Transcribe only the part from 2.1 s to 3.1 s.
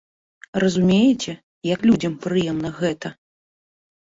прыемна гэта?